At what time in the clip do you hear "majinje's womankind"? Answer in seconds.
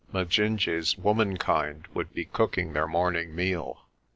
0.11-1.85